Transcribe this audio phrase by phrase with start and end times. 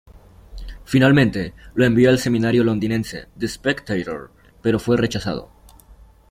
[0.83, 5.51] Finalmente, lo envió al semanario londinense "The Spectator", pero fue rechazado.